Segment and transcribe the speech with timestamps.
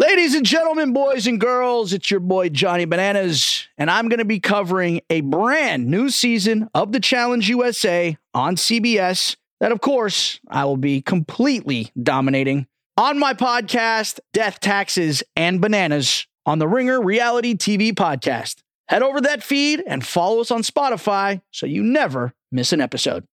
[0.00, 4.24] Ladies and gentlemen, boys and girls, it's your boy Johnny Bananas, and I'm going to
[4.24, 10.40] be covering a brand new season of the Challenge USA on CBS that, of course,
[10.48, 12.66] I will be completely dominating
[12.96, 18.62] on my podcast, Death, Taxes, and Bananas on the Ringer Reality TV podcast.
[18.88, 23.26] Head over that feed and follow us on Spotify so you never miss an episode.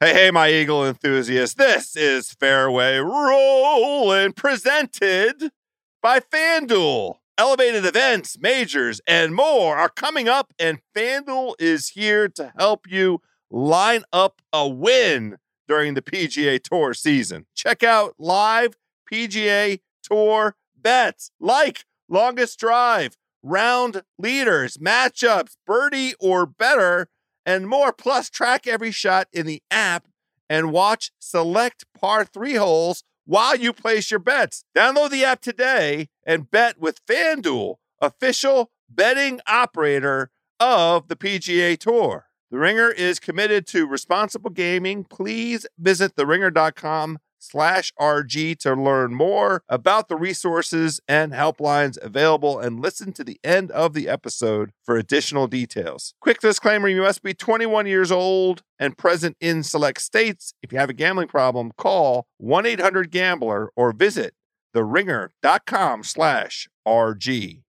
[0.00, 1.56] Hey, hey, my Eagle enthusiasts.
[1.56, 5.50] This is Fairway Rolling presented
[6.00, 7.16] by FanDuel.
[7.36, 13.20] Elevated events, majors, and more are coming up, and FanDuel is here to help you
[13.50, 17.46] line up a win during the PGA Tour season.
[17.56, 18.76] Check out live
[19.12, 27.08] PGA Tour bets like longest drive, round leaders, matchups, birdie or better
[27.48, 27.94] and more.
[27.94, 30.06] Plus, track every shot in the app
[30.50, 34.64] and watch select par three holes while you place your bets.
[34.76, 42.26] Download the app today and bet with FanDuel, official betting operator of the PGA Tour.
[42.50, 45.04] The Ringer is committed to responsible gaming.
[45.04, 52.80] Please visit theringer.com slash RG to learn more about the resources and helplines available and
[52.80, 56.14] listen to the end of the episode for additional details.
[56.20, 60.52] Quick disclaimer you must be 21 years old and present in select states.
[60.62, 64.34] If you have a gambling problem, call 1 800 Gambler or visit
[64.74, 67.62] theringer.com slash RG.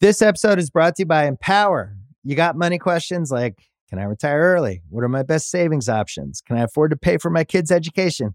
[0.00, 1.96] This episode is brought to you by Empower.
[2.22, 4.82] You got money questions like Can I retire early?
[4.88, 6.42] What are my best savings options?
[6.46, 8.34] Can I afford to pay for my kids' education?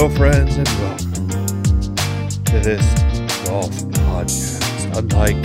[0.00, 1.28] Hello, friends, and welcome
[2.46, 2.80] to this
[3.44, 3.70] golf
[4.08, 5.36] podcast, unlike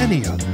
[0.00, 0.46] any other.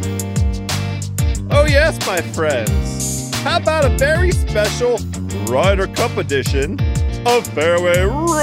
[1.51, 3.35] Oh, yes, my friends.
[3.43, 4.97] How about a very special
[5.45, 6.81] Ryder Cup edition
[7.27, 8.35] of Fairway Rolling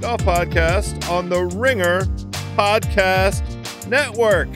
[0.00, 2.02] Golf Podcast on the Ringer
[2.56, 3.42] Podcast
[3.88, 4.46] Network.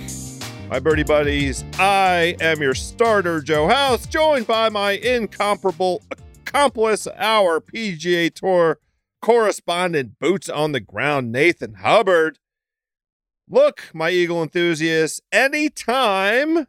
[0.71, 7.61] My birdie buddies, I am your starter, Joe House, joined by my incomparable accomplice, our
[7.61, 8.79] PGA Tour
[9.21, 12.39] correspondent, boots on the ground, Nathan Hubbard.
[13.49, 16.69] Look, my Eagle enthusiasts, anytime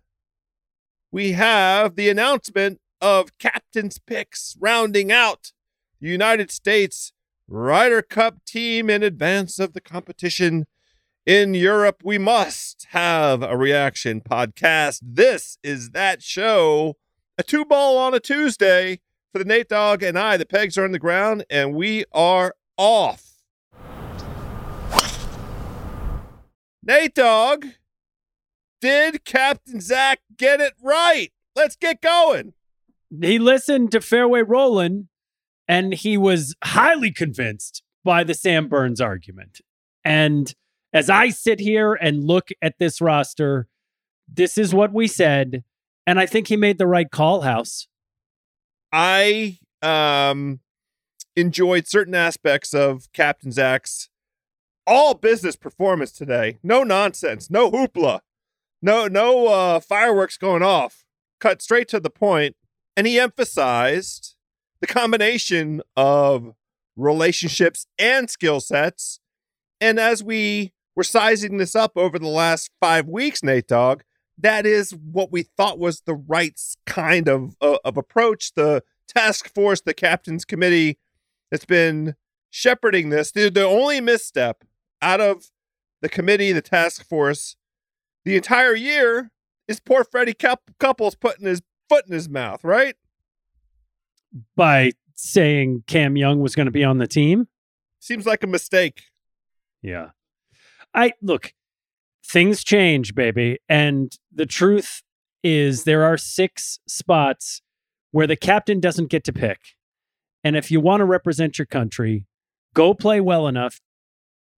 [1.11, 5.51] we have the announcement of captain's picks rounding out
[5.99, 7.13] the United States
[7.47, 10.65] Ryder Cup team in advance of the competition
[11.25, 14.99] in Europe, we must have a reaction podcast.
[15.03, 16.97] This is that show,
[17.37, 18.99] a two ball on a Tuesday
[19.31, 20.37] for the Nate Dog and I.
[20.37, 23.27] The pegs are on the ground and we are off.
[26.83, 27.65] Nate Dog,
[28.79, 31.29] did Captain Zach get it right?
[31.55, 32.53] Let's get going.
[33.21, 35.09] He listened to Fairway Rolling
[35.67, 39.61] and he was highly convinced by the Sam Burns argument.
[40.03, 40.55] And
[40.93, 43.67] as I sit here and look at this roster,
[44.27, 45.63] this is what we said.
[46.05, 47.87] And I think he made the right call, House.
[48.91, 50.59] I um
[51.35, 54.09] enjoyed certain aspects of Captain Zach's
[54.85, 56.57] all business performance today.
[56.63, 58.21] No nonsense, no hoopla,
[58.81, 61.05] no no uh, fireworks going off.
[61.39, 62.55] Cut straight to the point,
[62.97, 64.35] and he emphasized
[64.81, 66.53] the combination of
[66.95, 69.19] relationships and skill sets.
[69.79, 74.03] And as we were sizing this up over the last five weeks, Nate Dog,
[74.37, 78.53] that is what we thought was the right kind of uh, of approach.
[78.53, 80.97] The task force, the captain's committee,
[81.49, 82.15] that's been
[82.49, 83.31] shepherding this.
[83.31, 84.63] The, the only misstep
[85.01, 85.51] out of
[86.01, 87.55] the committee, the task force,
[88.25, 89.31] the entire year
[89.67, 90.35] is poor Freddie
[90.79, 92.95] Couples putting his foot in his mouth, right?
[94.55, 97.47] By saying Cam Young was going to be on the team.
[97.99, 99.03] Seems like a mistake.
[99.81, 100.09] Yeah.
[100.93, 101.53] I look,
[102.25, 103.59] things change, baby.
[103.69, 105.03] And the truth
[105.43, 107.61] is there are six spots
[108.11, 109.59] where the captain doesn't get to pick.
[110.43, 112.25] And if you want to represent your country,
[112.73, 113.79] go play well enough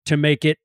[0.06, 0.58] to make it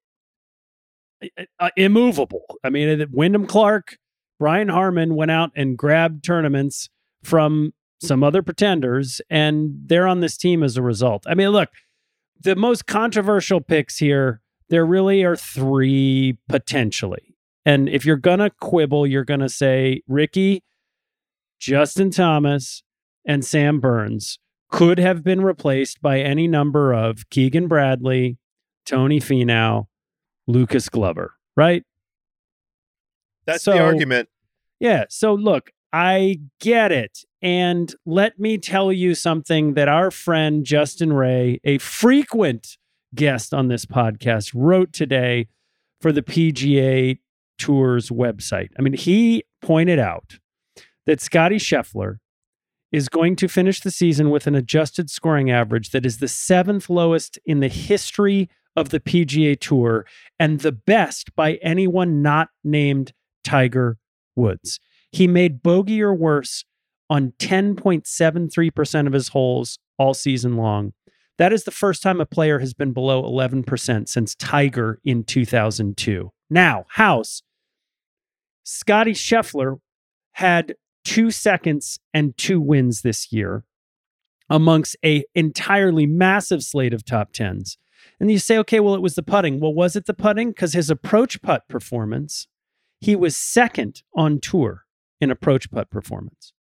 [1.22, 2.44] uh, uh immovable.
[2.64, 3.98] I mean, Wyndham Clark,
[4.40, 6.90] Brian Harman went out and grabbed tournaments
[7.24, 11.24] from some other pretenders, and they're on this team as a result.
[11.28, 11.70] I mean, look,
[12.40, 17.36] the most controversial picks here, there really are three potentially.
[17.66, 20.64] And if you're going to quibble, you're going to say Rickie,
[21.60, 22.84] Justin Thomas,
[23.26, 28.38] and Sam Burns could have been replaced by any number of Keegan Bradley,
[28.86, 29.88] Tony Finau,
[30.48, 31.84] Lucas Glover, right?
[33.46, 34.30] That's so, the argument.
[34.80, 35.06] Yeah.
[35.10, 37.20] So look, I get it.
[37.42, 42.78] And let me tell you something that our friend Justin Ray, a frequent
[43.18, 45.48] guest on this podcast, wrote today
[46.00, 47.20] for the PGA
[47.58, 48.70] Tour's website.
[48.80, 50.40] I mean, he pointed out
[51.06, 52.18] that Scotty Scheffler
[52.92, 56.90] is going to finish the season with an adjusted scoring average that is the seventh
[56.90, 60.06] lowest in the history of the PGA Tour
[60.40, 63.12] and the best by anyone not named
[63.44, 63.98] Tiger
[64.36, 64.80] Woods.
[65.12, 66.64] He made bogey or worse
[67.10, 70.94] on 10.73% of his holes all season long.
[71.38, 76.32] That is the first time a player has been below 11% since Tiger in 2002.
[76.50, 77.44] Now, House,
[78.64, 79.80] Scotty Scheffler
[80.34, 83.64] had two seconds and two wins this year
[84.50, 87.78] amongst a entirely massive slate of top tens.
[88.20, 89.60] And you say, okay, well, it was the putting.
[89.60, 90.50] Well, was it the putting?
[90.50, 92.48] Because his approach putt performance,
[93.00, 94.86] he was second on tour
[95.22, 96.54] in approach putt performance.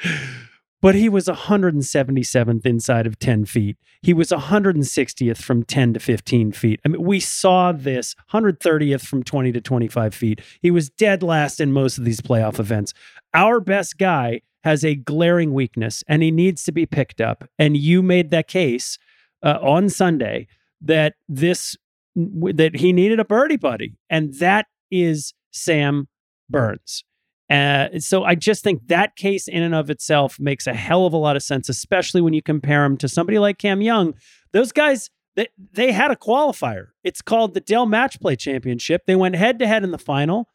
[0.82, 3.76] but he was 177th inside of 10 feet.
[4.02, 6.80] He was 160th from 10 to 15 feet.
[6.84, 10.40] I mean, we saw this 130th from 20 to 25 feet.
[10.60, 12.92] He was dead last in most of these playoff events.
[13.34, 17.48] Our best guy has a glaring weakness and he needs to be picked up.
[17.58, 18.98] And you made that case
[19.42, 20.48] uh, on Sunday
[20.80, 21.76] that this
[22.16, 26.08] that he needed a birdie buddy, and that is Sam
[26.48, 27.04] Burns.
[27.48, 31.12] Uh, so I just think that case in and of itself makes a hell of
[31.12, 34.14] a lot of sense, especially when you compare him to somebody like Cam Young.
[34.52, 36.88] Those guys, they, they had a qualifier.
[37.04, 39.02] It's called the Dell Match Play Championship.
[39.06, 40.48] They went head to head in the final,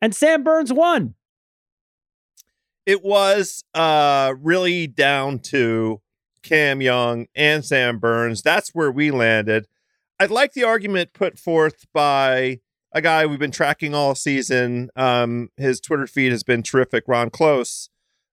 [0.00, 1.14] and Sam Burns won.
[2.86, 6.00] It was uh, really down to
[6.42, 8.40] Cam Young and Sam Burns.
[8.40, 9.66] That's where we landed.
[10.18, 12.60] I'd like the argument put forth by
[12.92, 14.90] a guy we've been tracking all season.
[14.96, 17.04] Um, his Twitter feed has been terrific.
[17.06, 17.88] Ron Close.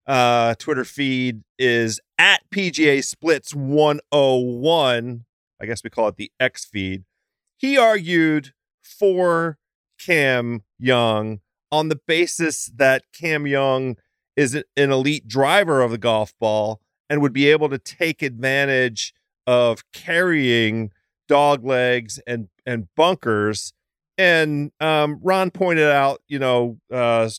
[0.05, 5.25] Uh, Twitter feed is at PGA Splits 101.
[5.61, 7.03] I guess we call it the X feed.
[7.57, 9.57] He argued for
[9.99, 13.97] Cam Young on the basis that Cam Young
[14.35, 19.13] is an elite driver of the golf ball and would be able to take advantage
[19.45, 20.91] of carrying
[21.27, 23.73] dog legs and and bunkers
[24.17, 27.29] and um, Ron pointed out, you know, uh,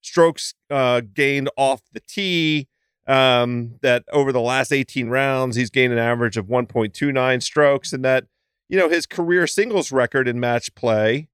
[0.00, 2.68] strokes uh, gained off the tee.
[3.06, 8.02] Um, that over the last 18 rounds, he's gained an average of 1.29 strokes, and
[8.02, 8.24] that
[8.66, 11.28] you know his career singles record in match play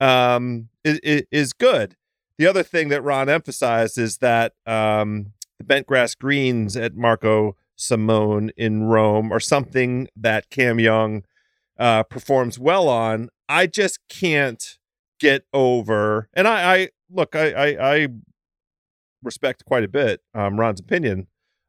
[0.00, 1.96] um, is, is good.
[2.38, 7.56] The other thing that Ron emphasized is that um, the bent grass greens at Marco
[7.76, 11.22] Simone in Rome are something that Cam Young
[11.82, 13.28] uh, performs well on.
[13.48, 14.78] I just can't
[15.18, 16.28] get over.
[16.32, 18.08] And I, I look, I, I, I
[19.20, 21.26] respect quite a bit um, Ron's opinion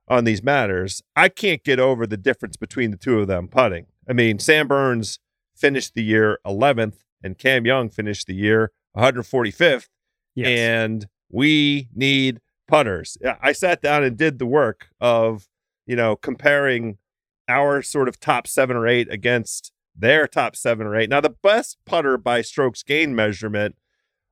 [0.08, 1.02] on these matters.
[1.16, 3.88] I can't get over the difference between the two of them putting.
[4.08, 5.18] I mean, Sam Burns
[5.56, 9.88] finished the year 11th, and Cam Young finished the year 145th.
[10.36, 10.48] Yes.
[10.48, 13.18] And we need putters.
[13.42, 15.48] I sat down and did the work of,
[15.88, 17.00] you know, comparing
[17.48, 21.10] our sort of top seven or eight against their top seven or eight.
[21.10, 23.76] Now, the best putter by strokes gain measurement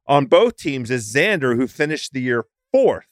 [0.07, 3.03] on both teams is Xander, who finished the year 4th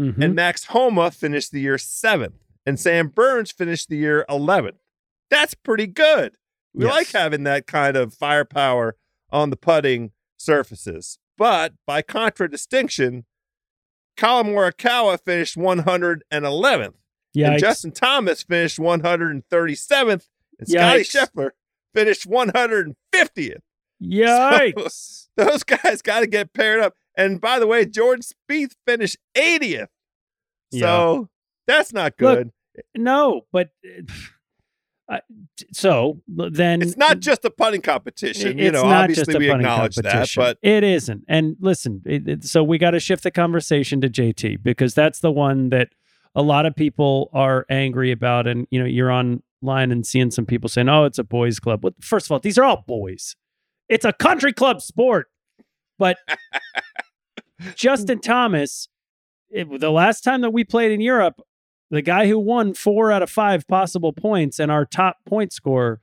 [0.00, 0.22] mm-hmm.
[0.22, 4.78] and Max Homa finished the year seventh, and Sam Burns finished the year 11th.
[5.30, 6.32] That's pretty good.
[6.74, 6.94] We yes.
[6.94, 8.96] like having that kind of firepower
[9.30, 11.18] on the putting surfaces.
[11.36, 13.24] But by contradistinction,
[14.16, 16.94] Collin Morikawa finished 111th.
[17.36, 17.46] Yikes.
[17.46, 20.28] And Justin Thomas finished 137th.
[20.58, 21.50] And Scotty Scheffler
[21.94, 23.60] finished 150th.
[24.02, 25.28] Yikes.
[25.38, 26.94] So, those guys got to get paired up.
[27.16, 29.86] And by the way, Jordan Spieth finished 80th.
[30.72, 31.24] So yeah.
[31.66, 32.50] that's not good.
[32.76, 33.70] Look, no, but
[35.08, 35.18] uh,
[35.72, 38.58] so then it's not just a putting competition.
[38.58, 41.24] You know, obviously we acknowledge that, but it isn't.
[41.28, 45.20] And listen, it, it, so we got to shift the conversation to JT because that's
[45.20, 45.88] the one that
[46.34, 49.10] a lot of people are angry about, and you know, you're
[49.62, 52.40] online and seeing some people saying, "Oh, it's a boys' club." Well, first of all,
[52.40, 53.36] these are all boys.
[53.88, 55.28] It's a country club sport,
[55.98, 56.18] but
[57.74, 58.88] Justin Thomas.
[59.50, 61.40] It, the last time that we played in Europe,
[61.90, 66.02] the guy who won four out of five possible points and our top point scorer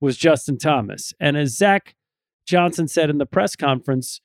[0.00, 1.12] was Justin Thomas.
[1.20, 1.94] And as Zach
[2.46, 4.20] Johnson said in the press conference,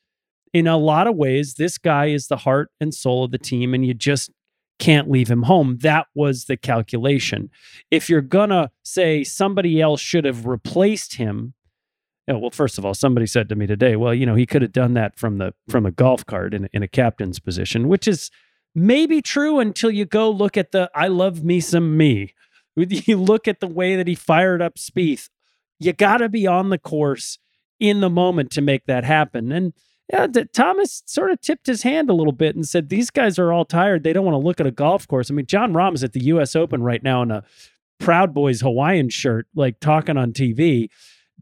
[0.52, 3.74] in a lot of ways, this guy is the heart and soul of the team,
[3.74, 4.30] and you just
[4.82, 5.78] can't leave him home.
[5.82, 7.50] That was the calculation.
[7.92, 11.54] If you're gonna say somebody else should have replaced him,
[12.26, 14.44] you know, well, first of all, somebody said to me today, well, you know, he
[14.44, 17.86] could have done that from the from a golf cart in, in a captain's position,
[17.86, 18.28] which is
[18.74, 22.34] maybe true until you go look at the I love me some me.
[22.74, 25.28] You look at the way that he fired up Spieth.
[25.78, 27.38] You got to be on the course
[27.78, 29.52] in the moment to make that happen.
[29.52, 29.74] And
[30.10, 33.52] yeah, Thomas sort of tipped his hand a little bit and said, These guys are
[33.52, 34.04] all tired.
[34.04, 35.30] They don't want to look at a golf course.
[35.30, 37.44] I mean, Jon Rahm is at the US Open right now in a
[37.98, 40.88] Proud Boys Hawaiian shirt, like talking on TV.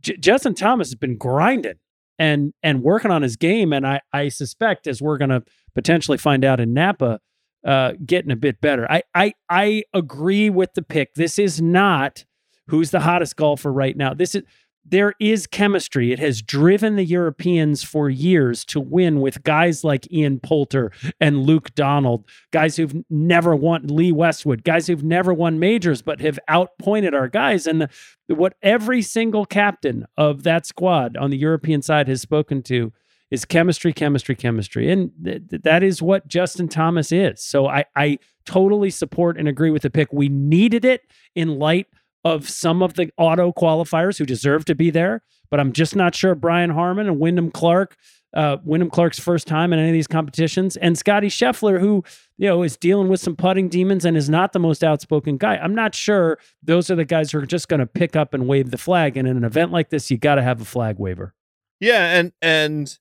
[0.01, 1.79] J- Justin Thomas has been grinding
[2.19, 3.73] and and working on his game.
[3.73, 5.43] And I, I suspect, as we're going to
[5.75, 7.19] potentially find out in Napa,
[7.67, 8.91] uh, getting a bit better.
[8.91, 11.15] I, I I agree with the pick.
[11.15, 12.25] This is not
[12.69, 14.15] who's the hottest golfer right now.
[14.15, 14.43] This is
[14.91, 16.13] there is chemistry.
[16.13, 21.45] It has driven the Europeans for years to win with guys like Ian Poulter and
[21.45, 26.39] Luke Donald, guys who've never won Lee Westwood, guys who've never won majors but have
[26.49, 27.67] outpointed our guys.
[27.67, 27.83] And
[28.29, 32.93] the, what every single captain of that squad on the European side has spoken to
[33.31, 34.91] is chemistry, chemistry, chemistry.
[34.91, 37.43] And th- that is what Justin Thomas is.
[37.43, 40.13] So I, I totally support and agree with the pick.
[40.13, 41.03] We needed it
[41.37, 41.87] in light
[42.25, 46.15] of some of the auto qualifiers who deserve to be there, but I'm just not
[46.15, 47.97] sure Brian Harman and Wyndham Clark,
[48.35, 52.05] uh, Wyndham Clark's first time in any of these competitions, and Scotty Scheffler, who
[52.39, 55.57] you know is dealing with some putting demons and is not the most outspoken guy.
[55.57, 58.47] I'm not sure those are the guys who are just going to pick up and
[58.47, 59.17] wave the flag.
[59.17, 61.35] And in an event like this, you got to have a flag waver.
[61.81, 62.99] Yeah, and and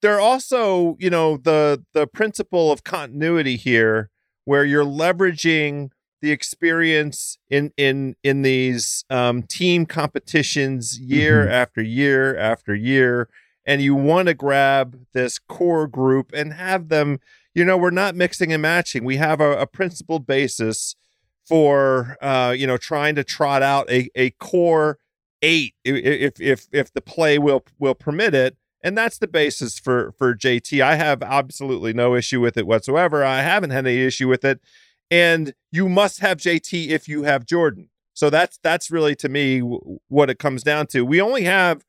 [0.00, 4.10] they're also you know the the principle of continuity here,
[4.44, 5.90] where you're leveraging
[6.26, 11.52] the experience in in in these um, team competitions year mm-hmm.
[11.52, 13.28] after year after year
[13.64, 17.20] and you want to grab this core group and have them
[17.54, 19.04] you know we're not mixing and matching.
[19.04, 20.96] We have a, a principled basis
[21.46, 24.98] for uh, you know trying to trot out a, a core
[25.42, 30.12] eight if if if the play will will permit it and that's the basis for
[30.18, 33.22] for JT I have absolutely no issue with it whatsoever.
[33.22, 34.60] I haven't had any issue with it
[35.10, 37.90] and you must have JT if you have Jordan.
[38.14, 41.04] So that's that's really to me w- what it comes down to.
[41.04, 41.84] We only have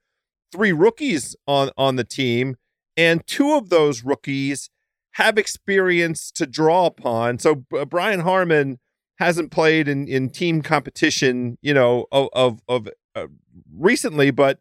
[0.51, 2.57] three rookies on on the team,
[2.95, 4.69] and two of those rookies
[5.13, 7.39] have experience to draw upon.
[7.39, 8.79] So uh, Brian Harman
[9.19, 13.27] hasn't played in in team competition, you know, of of, of uh,
[13.73, 14.59] recently, but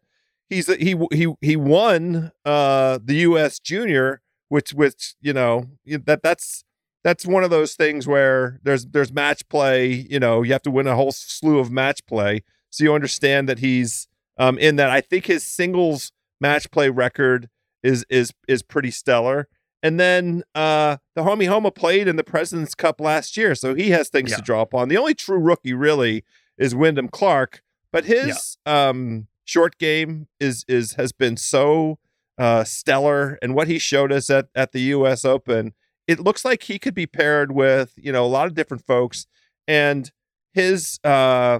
[0.49, 6.63] he's he he he won uh the US Junior, which which you know that that's
[7.07, 10.05] that's one of those things where there's there's match play.
[10.09, 13.47] You know, you have to win a whole slew of match play, so you understand
[13.47, 14.89] that he's um, in that.
[14.89, 16.11] I think his singles
[16.41, 17.47] match play record
[17.81, 19.47] is is is pretty stellar.
[19.81, 23.91] And then uh, the homie Homa played in the President's Cup last year, so he
[23.91, 24.37] has things yeah.
[24.37, 24.89] to draw upon.
[24.89, 26.25] The only true rookie really
[26.57, 28.89] is Wyndham Clark, but his yeah.
[28.89, 31.99] um, short game is is has been so
[32.37, 35.23] uh, stellar, and what he showed us at at the U.S.
[35.23, 35.73] Open
[36.07, 39.27] it looks like he could be paired with you know a lot of different folks
[39.67, 40.11] and
[40.53, 41.59] his uh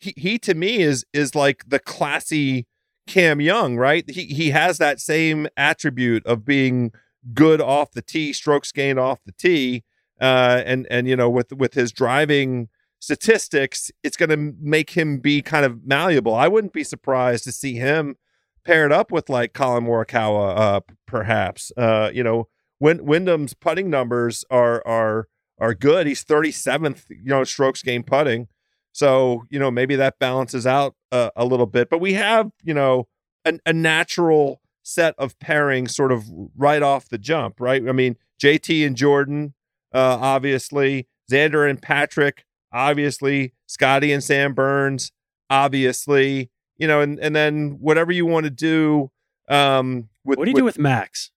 [0.00, 2.66] he, he to me is is like the classy
[3.08, 4.08] Cam Young, right?
[4.08, 6.92] He he has that same attribute of being
[7.34, 9.82] good off the tee, strokes gained off the tee,
[10.20, 12.68] uh, and and you know with with his driving
[13.00, 16.34] statistics, it's going to make him be kind of malleable.
[16.34, 18.16] I wouldn't be surprised to see him
[18.64, 21.72] paired up with like Collin Morikawa, uh, perhaps.
[21.76, 22.48] Uh, you know,
[22.80, 25.28] Win- Wyndham's putting numbers are are
[25.60, 26.06] are good.
[26.06, 28.48] He's 37th, you know, strokes game putting.
[28.92, 31.90] So, you know, maybe that balances out uh, a little bit.
[31.90, 33.08] But we have, you know,
[33.44, 36.24] a, a natural set of pairings sort of
[36.56, 37.86] right off the jump, right?
[37.88, 39.54] I mean, JT and Jordan,
[39.92, 45.12] uh, obviously, Xander and Patrick, obviously, Scotty and Sam Burns,
[45.50, 49.10] obviously, you know, and, and then whatever you want to do.
[49.48, 51.30] Um, with, what do you with, do with Max?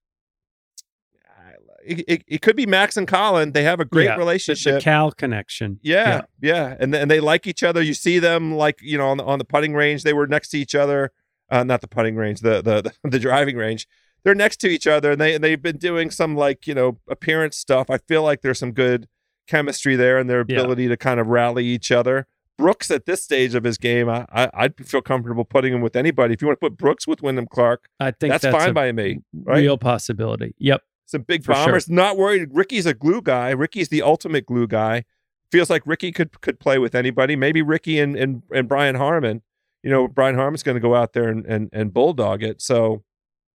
[1.83, 3.51] It, it, could be Max and Collin.
[3.51, 4.75] They have a great yeah, relationship.
[4.75, 5.79] The, Cal connection.
[5.81, 7.81] Yeah, yeah, yeah, and and they like each other.
[7.81, 10.03] You see them like you know on the, on the putting range.
[10.03, 11.11] They were next to each other.
[11.49, 13.87] Uh, not the putting range, the, the the the driving range.
[14.23, 16.99] They're next to each other, and they and they've been doing some like you know
[17.09, 17.89] appearance stuff.
[17.89, 19.07] I feel like there's some good
[19.47, 20.59] chemistry there and their Yeah.
[20.59, 22.27] ability to kind of rally each other.
[22.57, 25.95] Brooks at this stage of his game, I, I I'd feel comfortable putting him with
[25.95, 26.35] anybody.
[26.35, 28.91] If you want to put Brooks with Wyndham Clark, I think that's, that's, fine by
[28.91, 29.21] me.
[29.33, 29.57] right?
[29.57, 30.53] real possibility.
[30.59, 30.83] Yep.
[31.11, 31.65] Some big For sure.
[31.65, 31.89] bombers.
[31.89, 32.49] Not worried.
[32.53, 33.49] Rickie's a glue guy.
[33.51, 35.03] Rickie's the ultimate glue guy.
[35.51, 37.35] Feels like Rickie could could play with anybody.
[37.35, 39.41] Maybe Rickie and and, and Brian Harman.
[39.83, 42.61] You know, Brian Harman's going to go out there and, and and bulldog it.
[42.61, 43.03] So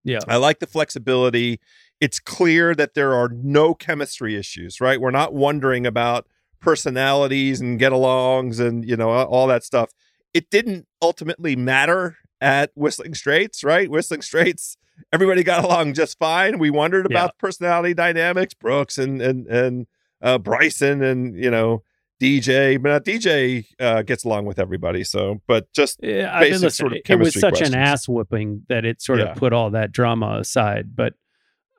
[0.03, 0.19] Yeah.
[0.27, 1.59] I like the flexibility.
[1.99, 4.99] It's clear that there are no chemistry issues, right?
[5.01, 6.25] We're not wondering about
[6.61, 9.91] personalities and get alongs and, you know, all that stuff.
[10.33, 13.89] It didn't ultimately matter at Whistling Straits, right?
[13.89, 14.77] Whistling Straits,
[15.13, 16.59] everybody got along just fine.
[16.59, 17.17] We wondered Yeah.
[17.17, 19.87] about personality dynamics, Brooks and and and
[20.21, 21.83] uh, Bryson and, you know,
[22.21, 25.03] DJ, but not DJ uh, gets along with everybody.
[25.03, 27.73] So, but just Yeah, I basic mean, listen, sort of it- it was such questions.
[27.73, 29.31] an ass whooping that it sort Yeah.
[29.31, 30.95] of put all that drama aside.
[30.95, 31.13] But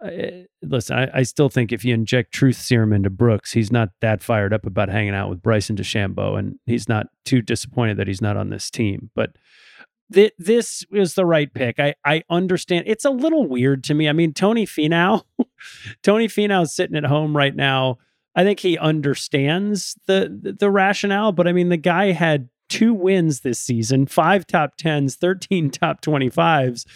[0.04, 0.10] uh,
[0.62, 4.20] listen, I, I still think if you inject truth serum into Brooks, he's not that
[4.20, 8.20] fired up about hanging out with Bryson DeChambeau, and he's not too disappointed that he's
[8.20, 9.10] not on this team.
[9.14, 9.36] But
[10.12, 11.78] th- this is the right pick.
[11.78, 12.84] I I understand.
[12.86, 14.08] It's a little weird to me.
[14.08, 15.22] I mean, Tony Finau,
[16.02, 17.98] Tony Finau's sitting at home right now.
[18.34, 22.94] I think he understands the, the the rationale, but I mean, the guy had two
[22.94, 26.86] wins this season, five top tens, thirteen top twenty fives.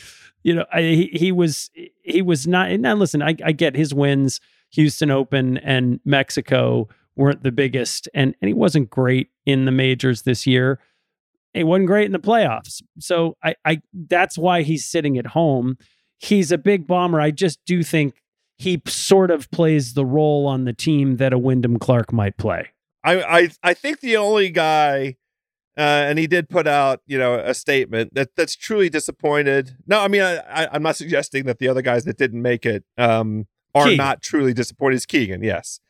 [0.42, 1.70] You know, I, he he was
[2.02, 2.70] he was not.
[2.80, 8.34] Now, listen, I, I get his wins, Houston Open and Mexico weren't the biggest, and
[8.40, 10.78] and he wasn't great in the majors this year.
[11.56, 15.76] He wasn't great in the playoffs, so I I that's why he's sitting at home.
[16.18, 17.20] He's a big bomber.
[17.20, 18.14] I just do think
[18.58, 22.68] he sort of plays the role on the team that a Wyndham Clark might play.
[23.04, 25.16] I I I think the only guy,
[25.78, 29.76] uh, and he did put out you know a statement that that's truly disappointed.
[29.86, 32.66] No, I mean I, I I'm not suggesting that the other guys that didn't make
[32.66, 33.98] it um are Keegan.
[33.98, 34.96] not truly disappointed.
[34.96, 35.80] Is Keegan, yes,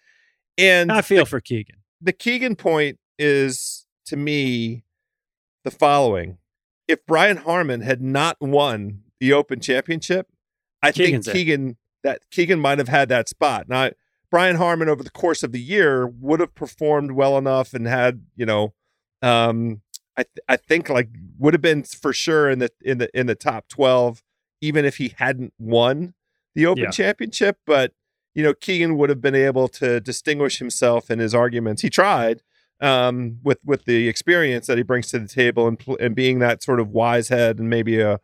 [0.58, 1.76] and I feel the, for Keegan.
[2.00, 4.84] the Keegan point is to me
[5.66, 6.38] the following:
[6.88, 10.28] if Brian Harman had not won the Open Championship,
[10.82, 13.68] I Keegan's think Keegan that Keegan might have had that spot.
[13.68, 13.90] Now,
[14.30, 18.22] Brian Harman over the course of the year would have performed well enough and had
[18.36, 18.72] you know,
[19.22, 19.82] um,
[20.16, 23.26] I th- I think like would have been for sure in the in the in
[23.26, 24.22] the top twelve,
[24.60, 26.14] even if he hadn't won
[26.54, 26.90] the Open Yeah.
[26.90, 27.58] Championship.
[27.66, 27.92] But
[28.34, 31.82] you know, Keegan would have been able to distinguish himself in his arguments.
[31.82, 32.42] He tried
[32.80, 36.62] um, with with the experience that he brings to the table and and being that
[36.62, 38.20] sort of wise head and maybe a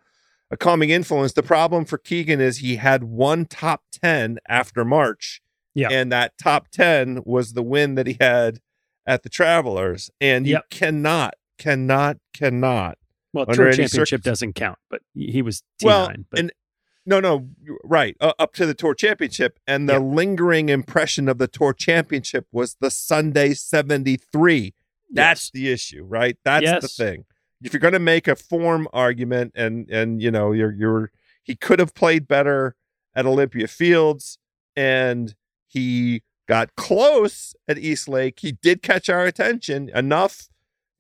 [0.51, 1.33] a calming influence.
[1.33, 5.41] The problem for Keegan is he had one top 10 after March.
[5.75, 5.89] Yeah.
[5.91, 8.61] And that top 10 was the win that he had
[9.07, 10.11] at the Travelers.
[10.21, 10.69] And you Yep.
[10.69, 12.99] cannot, cannot, cannot.
[13.33, 15.87] Well, tour championship doesn't count, but he was T9.
[15.87, 16.53] Well, but and
[17.05, 17.49] no, no,
[17.85, 18.17] right.
[18.21, 19.59] Uh, up to the Tour Championship.
[19.67, 19.99] And the Yeah.
[19.99, 24.75] lingering impression of the Tour Championship was the Sunday 73.
[25.11, 25.51] That's yes.
[25.53, 26.39] the issue, right?
[26.45, 27.25] That's the thing.
[27.63, 31.11] If you're going to make a form argument, and and you know, you're you're
[31.43, 32.75] he could have played better
[33.15, 34.39] at Olympia Fields,
[34.75, 35.35] and
[35.67, 38.41] he got close at East Lake.
[38.41, 40.49] He did catch our attention enough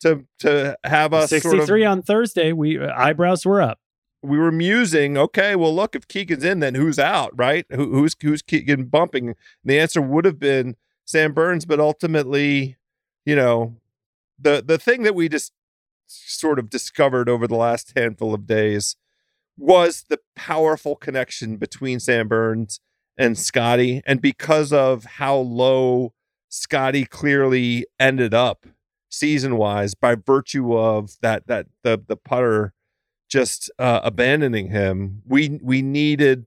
[0.01, 2.53] to to have us sort of 63 on Thursday.
[2.53, 3.79] We uh, eyebrows were up.
[4.23, 7.67] We were musing, okay, well, look, if Keegan's in, then who's out, right?
[7.71, 9.29] Who, who's who's Keegan bumping?
[9.29, 12.77] And the answer would have been Sam Burns, but ultimately,
[13.27, 13.77] you know,
[14.39, 15.53] the the thing that we just
[16.07, 18.97] sort of discovered over the last handful of days
[19.59, 22.81] was the powerful connection between Sam Burns
[23.19, 26.15] and Scotty, and because of how low
[26.49, 28.67] Scotty clearly ended up
[29.09, 32.73] season wise by virtue of that that the the putter
[33.33, 35.23] just uh, abandoning him.
[35.27, 36.47] We we needed.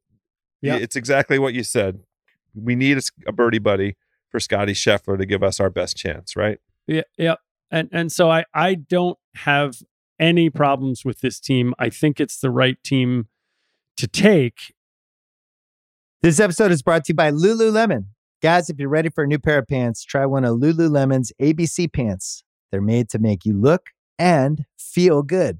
[0.61, 0.77] Yeah.
[0.77, 1.99] it's exactly what you said.
[2.53, 3.97] We need a birdie buddy
[4.29, 6.59] for Scotty Scheffler to give us our best chance, right?
[6.87, 7.35] Yeah, yeah.
[7.71, 9.81] And and so I I don't have
[10.19, 11.73] any problems with this team.
[11.79, 13.27] I think it's the right team
[13.97, 14.73] to take.
[16.21, 18.05] This episode is brought to you by Lululemon.
[18.41, 21.91] Guys, if you're ready for a new pair of pants, try one of Lululemon's ABC
[21.91, 22.43] pants.
[22.71, 25.59] They're made to make you look and feel good.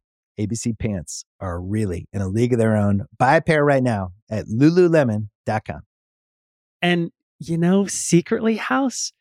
[0.47, 3.05] ABC pants are really in a league of their own.
[3.17, 5.81] Buy a pair right now at lululemon.com.
[6.81, 9.13] And you know, secretly, House,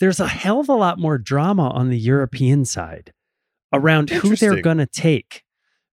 [0.00, 3.12] there's a hell of a lot more drama on the European side
[3.72, 5.42] around who they're going to take.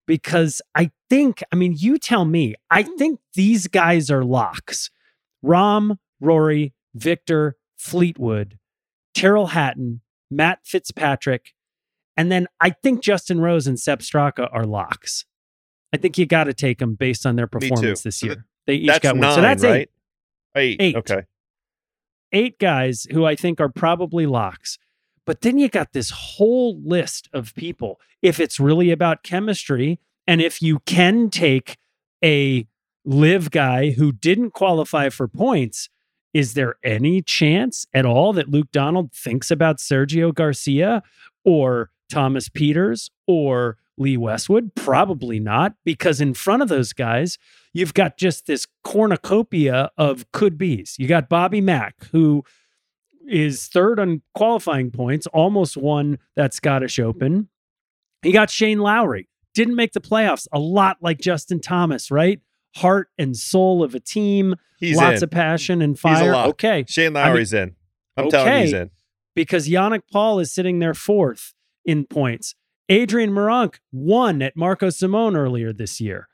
[0.08, 4.92] Because I think, I mean, you tell me, I think these guys are locks.
[5.44, 8.60] Rahm, Rory, Viktor, Fleetwood,
[9.16, 11.55] Tyrrell Hatton, Matt Fitzpatrick,
[12.18, 15.26] and then I think Justin Rose and Sepp Straka are locks.
[15.94, 18.46] I think you got to take them based on their performance this So year.
[18.68, 19.22] They each got one.
[19.22, 19.90] nine, So that's eight right?
[20.56, 20.78] Eight.
[20.82, 20.96] Eight.
[20.96, 21.24] Okay.
[22.32, 24.78] eight guys who I think are probably locks.
[25.26, 28.00] But then you got this whole list of people.
[28.22, 31.78] If it's really about chemistry, and if you can take
[32.24, 32.68] a
[33.06, 35.90] live guy who didn't qualify for points,
[36.34, 41.02] is there any chance at all that Luke Donald thinks about Sergio Garcia
[41.44, 44.76] or Thomas Pieters or Lee Westwood?
[44.76, 47.38] Probably not, because in front of those guys,
[47.74, 50.96] you've got just this cornucopia of could be's.
[51.00, 52.44] You got Bobby Mack, who
[53.28, 57.50] is third on qualifying points, almost won that Scottish Open.
[58.24, 62.40] You got Shane Lowry, didn't make the playoffs, a lot like Justin Thomas, right?
[62.76, 65.24] Heart and soul of a team, He's lots in.
[65.24, 66.34] of passion and He's a fire.
[66.50, 67.76] Okay, Shane Lowry's in.
[68.18, 68.92] I'm telling you, he's in.
[69.36, 71.54] because Yannik Paul is sitting there fourth
[71.86, 72.56] in points.
[72.90, 76.28] Adrian Meronk won at Marco Simone earlier this year.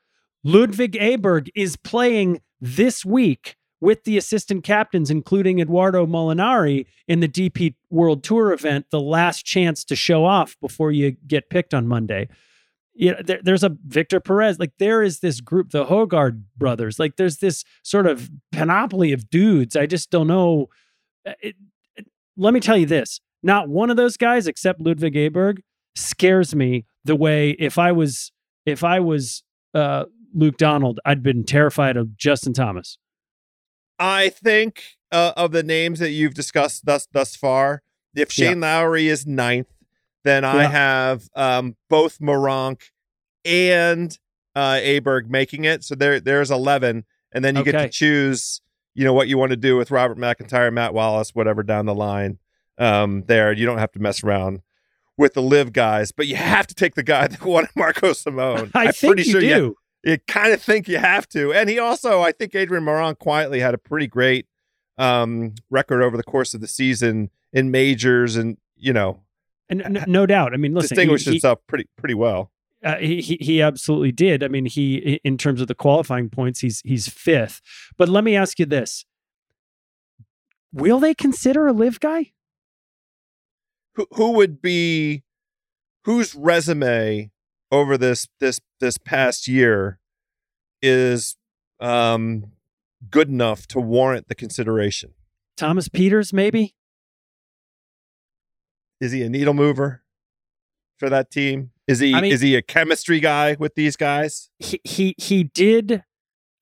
[0.43, 7.27] Ludvig Aberg is playing this week with the assistant captains, including Edoardo Molinari, in the
[7.27, 11.87] DP World Tour event, the last chance to show off before you get picked on
[11.87, 12.27] Monday.
[12.93, 14.59] Yeah, there, there's a Victor Perez.
[14.59, 16.99] Like there is this group, the Højgaard brothers.
[16.99, 19.75] Like there's this sort of panoply of dudes.
[19.75, 20.67] I just don't know.
[21.25, 21.55] Uh, It,
[21.95, 25.59] it- let me tell you this: not one of those guys, except Ludvig Aberg,
[25.95, 28.31] scares me the way if I was
[28.65, 32.97] if I was uh, Luke Donald, I'd been terrified of Justin Thomas.
[33.99, 37.81] I think uh, of the names that you've discussed thus thus far,
[38.15, 38.49] if Yeah.
[38.49, 39.67] Shane Lowry is ninth,
[40.23, 40.69] then I Yeah.
[40.69, 42.81] have um, both Meronk
[43.45, 44.17] and
[44.55, 45.83] uh, Aberg making it.
[45.83, 48.61] So there there's eleven, and then you get to choose,
[48.93, 51.95] you know, what you want to do with Robert MacIntyre, Matt Wallace, whatever down the
[51.95, 52.37] line.
[52.77, 54.61] Um, there you don't have to mess around
[55.17, 58.71] with the live guys, but you have to take the guy that won Marco Simone.
[58.73, 59.47] I I'm think pretty you sure do.
[59.47, 61.53] you you kind of think you have to.
[61.53, 64.47] And he also, I think Adrian Moron quietly had a pretty great
[64.97, 69.21] um, record over the course of the season in majors and, you know,
[69.69, 70.53] And n- no doubt.
[70.55, 72.51] I mean, listen, distinguished he, himself pretty pretty well.
[72.83, 74.43] uh, he, he he absolutely did.
[74.43, 77.61] I mean, he in terms of the qualifying points, he's he's fifth.
[77.95, 79.05] But let me ask you this:
[80.73, 82.31] Will they consider a live guy?
[83.95, 85.23] Who who would be
[86.05, 87.31] whose resume
[87.71, 89.99] over this this this past year
[90.81, 91.35] is
[91.79, 92.51] um
[93.09, 95.13] good enough to warrant the consideration?
[95.57, 96.75] Thomas Pieters, maybe.
[98.99, 100.03] Is he a needle mover
[100.97, 101.71] for that team?
[101.87, 104.49] Is he I mean- is he a chemistry guy with these guys?
[104.59, 106.03] he he he did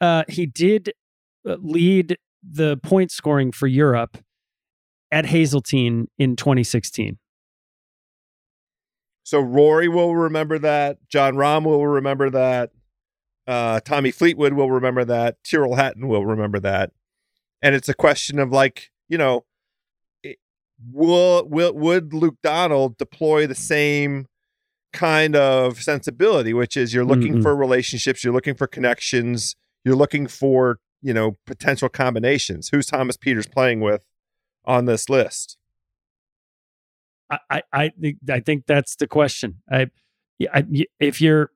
[0.01, 0.93] uh he did
[1.47, 4.17] uh, lead the point scoring for Europe
[5.11, 7.17] at Hazeltine in 2016.
[9.23, 10.97] So Rory will remember that.
[11.07, 12.71] Jon Rahm will remember that.
[13.47, 15.37] Uh, Tommy Fleetwood will remember that.
[15.43, 16.91] Tyrrell Hatton will remember that.
[17.61, 19.45] And it's a question of like, you know,
[20.23, 20.37] it,
[20.91, 24.27] will will would Luke Donald deploy the same
[24.93, 27.43] kind of sensibility, which is you're looking Mm-mm.
[27.43, 32.69] for relationships, you're looking for connections, you're looking for you know potential combinations.
[32.69, 34.03] Who's Thomas Pieters playing with
[34.69, 35.58] on this list?
[37.29, 37.91] I I
[38.29, 39.62] I think that's the question.
[39.69, 39.88] I,
[40.53, 40.63] I
[40.99, 41.51] if you're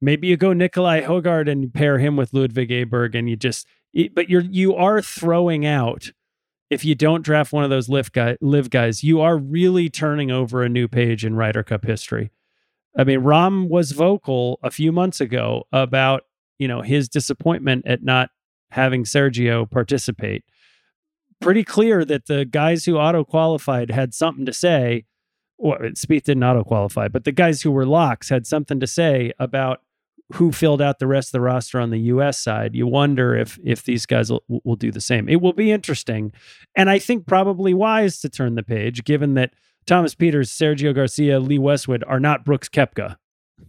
[0.00, 3.66] maybe you go Nicolai Højgaard and pair him with Ludvig Aberg and you just
[4.14, 6.10] but you're you are throwing out
[6.68, 10.30] if you don't draft one of those live guy live guys, you are really turning
[10.30, 12.30] over a new page in Ryder Cup history.
[12.96, 16.22] I mean, Rahm was vocal a few months ago about,
[16.58, 18.30] you know, his disappointment at not
[18.70, 20.44] having Sergio participate.
[21.40, 25.04] Pretty clear that the guys who auto qualified had something to say.
[25.58, 29.32] Well, Spieth didn't auto qualify, but the guys who were locks had something to say
[29.38, 29.80] about
[30.34, 32.38] who filled out the rest of the roster on the U.S.
[32.38, 32.74] side.
[32.74, 35.28] You wonder if if these guys will, will do the same.
[35.28, 36.32] It will be interesting,
[36.74, 39.52] and I think probably wise to turn the page, given that
[39.86, 43.16] Thomas Pieters, Sergio Garcia, Lee Westwood are not Brooks Koepka.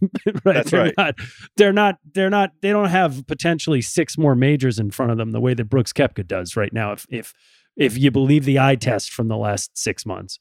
[0.26, 0.42] right?
[0.44, 0.94] That's they're right.
[0.98, 1.14] Not,
[1.56, 1.98] they're not.
[2.12, 2.52] They're not.
[2.60, 5.92] They don't have potentially six more majors in front of them the way that Brooks
[5.92, 6.92] Koepka does right now.
[6.92, 7.32] If if
[7.78, 10.38] if you believe the eye test from the last six months.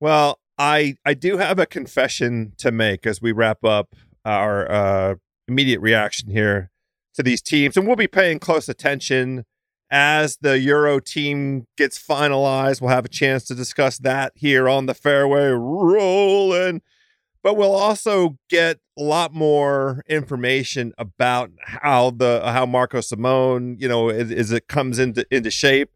[0.00, 5.14] Well, I I do have a confession to make as we wrap up our uh,
[5.46, 6.70] immediate reaction here
[7.14, 9.44] to these teams, and we'll be paying close attention
[9.90, 14.86] as the Euro team gets finalized, we'll have a chance to discuss that here on
[14.86, 16.80] the fairway rolling.
[17.42, 23.88] But we'll also get a lot more information about how the how Marco Simone, you
[23.88, 25.90] know, as, as it comes into into shape.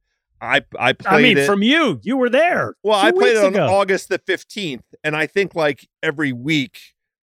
[0.44, 1.46] I I played I mean, it.
[1.46, 2.74] from you, you were there.
[2.83, 3.66] Well, I played it on ago.
[3.66, 4.83] August the 15th.
[5.02, 6.78] And I think like every week,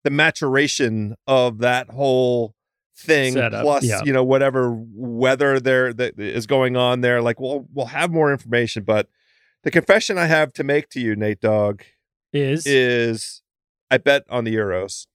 [0.05, 2.55] the maturation of that whole
[2.97, 4.03] thing, Setup, plus, yeah.
[4.05, 8.33] you know, whatever weather there that is going on there, like we'll we'll have more
[8.33, 8.85] information.
[8.85, 9.09] But
[9.63, 11.83] the confession I have to make to you, Nate Dog,
[12.33, 13.43] is is
[13.91, 15.07] I bet on the Euros.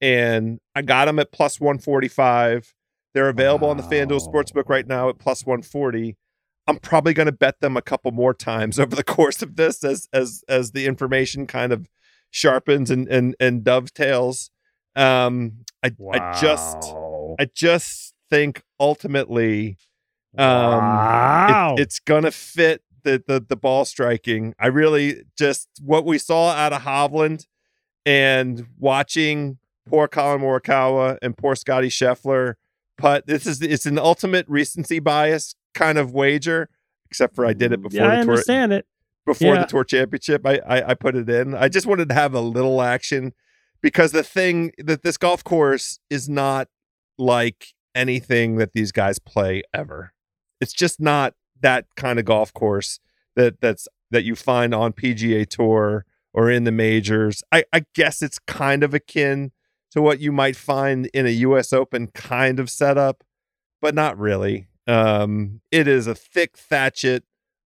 [0.00, 2.72] And I got them at plus 145.
[3.14, 6.16] They're available on the FanDuel Sportsbook right now at plus 140.
[6.68, 9.82] I'm probably going to bet them a couple more times over the course of this
[9.82, 11.88] as as as the information kind of
[12.30, 14.50] sharpens and and and dovetails.
[14.94, 16.76] Um I I just
[17.40, 19.78] I just think ultimately
[20.36, 20.46] um
[20.78, 21.74] wow.
[21.76, 24.54] it- it's gonna fit the, the the ball striking.
[24.58, 27.46] I really just what we saw out of Hovland
[28.04, 32.54] and watching poor Collin Morikawa and poor Scotty Scheffler
[32.98, 33.26] putt.
[33.26, 36.68] This is it's an ultimate recency bias kind of wager,
[37.10, 38.86] except for I did it mm, before yeah, I the tour understand it.
[39.26, 39.60] before Yeah.
[39.62, 40.46] the tour championship.
[40.46, 41.54] I, I I put it in.
[41.54, 43.32] I just wanted to have a little action
[43.82, 46.68] because the thing that this golf course is not
[47.18, 50.12] like anything that these guys play ever.
[50.60, 53.00] It's just not that kind of golf course
[53.36, 57.42] that that's that you find on PGA Tour or in the majors.
[57.52, 59.52] I, I guess it's kind of akin
[59.90, 63.24] to what you might find in a US Open kind of setup,
[63.80, 64.68] but not really.
[64.88, 67.24] Um, it is a thick thatchet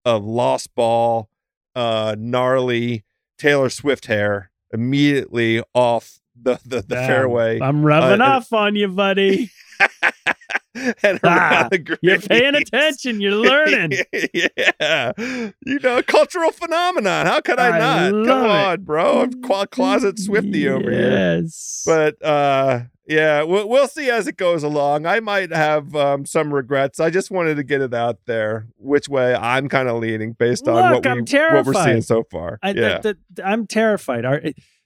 [0.05, 1.29] of lost ball,
[1.75, 3.05] uh, gnarly
[3.39, 7.07] Taylor Swift hair immediately off the the, the Damn.
[7.09, 9.51] fairway I'm rubbing Uh, off on you, buddy.
[11.03, 11.69] and Ah.
[12.03, 13.21] You're paying attention.
[13.21, 13.93] You're learning.
[14.33, 17.27] yeah, you know, cultural phenomenon.
[17.27, 17.79] How could I, I
[18.11, 18.27] not?
[18.27, 18.51] Come it.
[18.51, 19.23] on, bro.
[19.23, 21.11] I'm clo- closet Swifty over here.
[21.43, 21.83] Yes.
[21.85, 25.07] But uh, yeah, we'll, we'll see as it goes along.
[25.07, 27.01] I might have um, some regrets.
[27.01, 30.69] I just wanted to get it out there, which way I'm kind of leaning based
[30.69, 32.05] on what, we, I'm what we're seeing terrified.
[32.05, 32.59] so far.
[32.63, 32.99] I, yeah.
[32.99, 34.27] the, the, I'm terrified.
[34.27, 34.43] Our,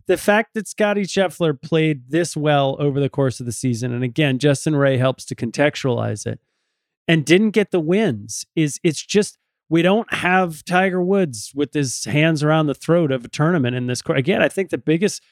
[0.06, 4.04] the fact that Scotty Scheffler played this well over the course of the season, and
[4.04, 6.38] again, Justin Ray helps to contextualize it,
[7.08, 9.36] and didn't get the wins is it's just
[9.68, 13.86] we don't have Tiger Woods with his hands around the throat of a tournament in
[13.86, 14.18] this court.
[14.18, 15.22] Again, I think the biggest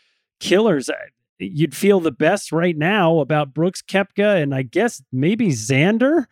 [0.40, 0.94] killers uh,
[1.40, 6.26] you'd feel the best right now about Brooks Koepka and I guess maybe Xander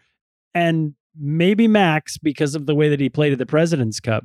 [0.55, 4.25] and maybe Max because of the way that he played at the President's Cup.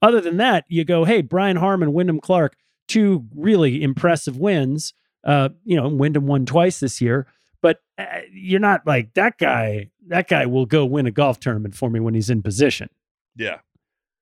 [0.00, 2.56] Other than that, you go, hey, Brian Harman, Wyndham Clark,
[2.88, 4.94] two really impressive wins.
[5.24, 7.26] Uh, you know, Wyndham won twice this year,
[7.62, 9.90] but uh, you're not like that guy.
[10.08, 12.88] That guy will go win a golf tournament for me when he's in position.
[13.36, 13.58] Yeah,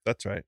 [0.04, 0.44] that's right.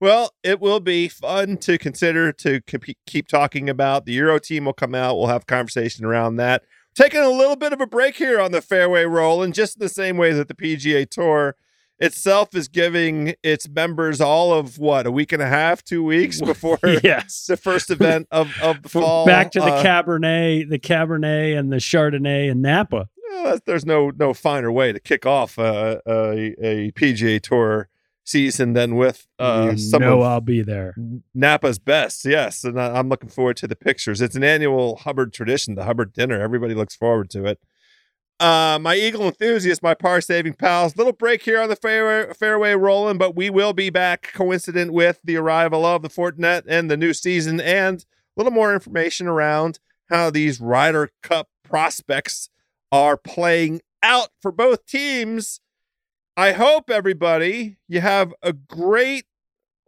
[0.00, 4.04] Well, it will be fun to consider to keep keep talking about.
[4.04, 5.16] The Euro team will come out.
[5.16, 6.62] We'll have conversation around that.
[6.94, 9.80] Taking a little bit of a break here on the fairway roll, and just in
[9.80, 11.56] the same way that the PGA Tour
[12.00, 16.40] itself is giving its members all of what a week and a half, two weeks
[16.52, 17.46] before yes.
[17.46, 19.26] the first event of of the fall.
[19.26, 23.08] Back to the Uh, Cabernet, the Cabernet and the Chardonnay and Napa.
[23.30, 27.88] well, there's no no finer way to kick off uh, a a PGA Tour
[28.28, 30.94] season than with uh, you some know of I'll be there.
[31.34, 34.20] Napa's best, yes, and I- I'm looking forward to the pictures.
[34.20, 36.40] It's an annual Hubbard tradition, the Hubbard dinner.
[36.40, 37.58] Everybody looks forward to it.
[38.40, 40.96] Uh, my Eagle enthusiast, my par saving pals.
[40.96, 45.18] Little break here on the fairway, fairway rolling, but we will be back coincident with
[45.24, 48.04] the arrival of the Fortinet and the new season, and a
[48.40, 52.48] little more information around how these Ryder Cup prospects
[52.92, 55.60] are playing out for both teams.
[56.38, 59.24] I hope everybody you have a great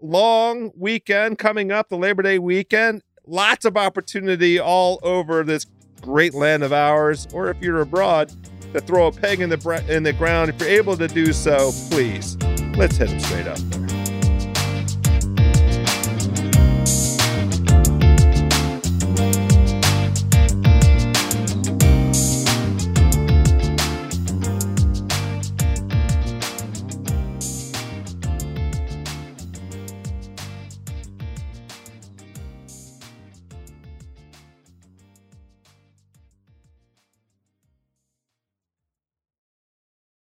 [0.03, 3.03] long weekend coming up, the Labor Day weekend.
[3.25, 5.67] Lots of opportunity all over this
[6.01, 8.33] great land of ours, or if you're abroad,
[8.73, 10.51] to throw a peg in the in the ground.
[10.51, 12.37] If you're able to do so, please
[12.75, 13.90] let's hit them straight up there.